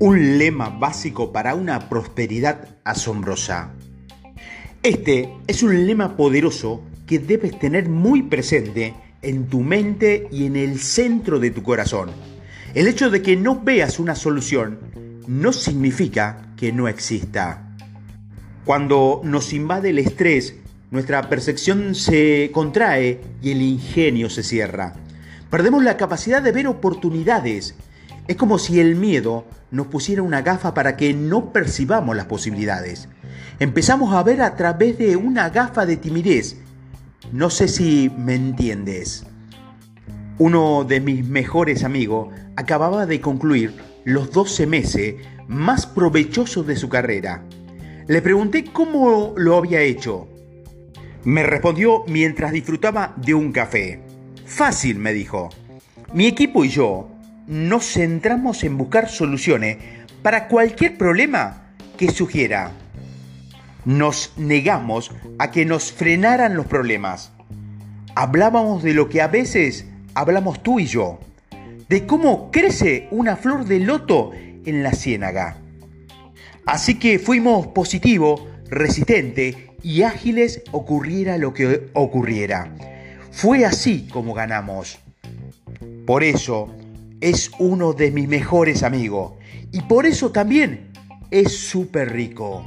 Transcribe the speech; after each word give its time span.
Un 0.00 0.38
lema 0.38 0.68
básico 0.68 1.32
para 1.32 1.56
una 1.56 1.88
prosperidad 1.88 2.68
asombrosa. 2.84 3.72
Este 4.84 5.28
es 5.48 5.64
un 5.64 5.88
lema 5.88 6.16
poderoso 6.16 6.82
que 7.04 7.18
debes 7.18 7.58
tener 7.58 7.88
muy 7.88 8.22
presente 8.22 8.94
en 9.22 9.48
tu 9.48 9.58
mente 9.58 10.28
y 10.30 10.46
en 10.46 10.54
el 10.54 10.78
centro 10.78 11.40
de 11.40 11.50
tu 11.50 11.64
corazón. 11.64 12.10
El 12.74 12.86
hecho 12.86 13.10
de 13.10 13.22
que 13.22 13.34
no 13.34 13.60
veas 13.60 13.98
una 13.98 14.14
solución 14.14 14.78
no 15.26 15.52
significa 15.52 16.52
que 16.56 16.72
no 16.72 16.86
exista. 16.86 17.74
Cuando 18.64 19.20
nos 19.24 19.52
invade 19.52 19.90
el 19.90 19.98
estrés, 19.98 20.54
nuestra 20.92 21.28
percepción 21.28 21.96
se 21.96 22.50
contrae 22.52 23.20
y 23.42 23.50
el 23.50 23.62
ingenio 23.62 24.30
se 24.30 24.44
cierra. 24.44 24.94
Perdemos 25.50 25.82
la 25.82 25.96
capacidad 25.96 26.40
de 26.40 26.52
ver 26.52 26.68
oportunidades. 26.68 27.74
Es 28.28 28.36
como 28.36 28.58
si 28.58 28.78
el 28.78 28.94
miedo 28.94 29.46
nos 29.70 29.86
pusiera 29.86 30.20
una 30.22 30.42
gafa 30.42 30.74
para 30.74 30.98
que 30.98 31.14
no 31.14 31.50
percibamos 31.50 32.14
las 32.14 32.26
posibilidades. 32.26 33.08
Empezamos 33.58 34.14
a 34.14 34.22
ver 34.22 34.42
a 34.42 34.54
través 34.54 34.98
de 34.98 35.16
una 35.16 35.48
gafa 35.48 35.86
de 35.86 35.96
timidez. 35.96 36.58
No 37.32 37.48
sé 37.48 37.68
si 37.68 38.12
me 38.18 38.34
entiendes. 38.34 39.24
Uno 40.38 40.84
de 40.84 41.00
mis 41.00 41.26
mejores 41.26 41.84
amigos 41.84 42.28
acababa 42.54 43.06
de 43.06 43.22
concluir 43.22 43.74
los 44.04 44.30
12 44.30 44.66
meses 44.66 45.14
más 45.48 45.86
provechosos 45.86 46.66
de 46.66 46.76
su 46.76 46.90
carrera. 46.90 47.44
Le 48.08 48.20
pregunté 48.20 48.64
cómo 48.64 49.32
lo 49.38 49.56
había 49.56 49.80
hecho. 49.80 50.28
Me 51.24 51.42
respondió 51.44 52.04
mientras 52.06 52.52
disfrutaba 52.52 53.14
de 53.16 53.32
un 53.32 53.52
café. 53.52 54.02
Fácil, 54.44 54.98
me 54.98 55.14
dijo. 55.14 55.48
Mi 56.12 56.26
equipo 56.26 56.64
y 56.64 56.68
yo 56.68 57.17
nos 57.48 57.94
centramos 57.94 58.62
en 58.62 58.76
buscar 58.76 59.08
soluciones 59.08 59.78
para 60.22 60.48
cualquier 60.48 60.98
problema 60.98 61.72
que 61.96 62.10
sugiera. 62.10 62.72
Nos 63.86 64.34
negamos 64.36 65.10
a 65.38 65.50
que 65.50 65.64
nos 65.64 65.90
frenaran 65.90 66.54
los 66.54 66.66
problemas. 66.66 67.32
Hablábamos 68.14 68.82
de 68.82 68.92
lo 68.92 69.08
que 69.08 69.22
a 69.22 69.28
veces 69.28 69.86
hablamos 70.14 70.62
tú 70.62 70.78
y 70.78 70.86
yo, 70.86 71.20
de 71.88 72.04
cómo 72.06 72.50
crece 72.50 73.08
una 73.10 73.36
flor 73.36 73.64
de 73.64 73.80
loto 73.80 74.32
en 74.34 74.82
la 74.82 74.92
ciénaga. 74.92 75.56
Así 76.66 76.98
que 76.98 77.18
fuimos 77.18 77.68
positivos, 77.68 78.42
resistentes 78.68 79.56
y 79.82 80.02
ágiles 80.02 80.62
ocurriera 80.70 81.38
lo 81.38 81.54
que 81.54 81.88
ocurriera. 81.94 82.74
Fue 83.30 83.64
así 83.64 84.06
como 84.12 84.34
ganamos. 84.34 84.98
Por 86.04 86.24
eso 86.24 86.74
es 87.20 87.50
uno 87.58 87.92
de 87.92 88.10
mis 88.10 88.28
mejores 88.28 88.82
amigos. 88.82 89.32
Y 89.72 89.82
por 89.82 90.06
eso 90.06 90.30
también 90.30 90.92
es 91.30 91.56
súper 91.56 92.12
rico. 92.12 92.64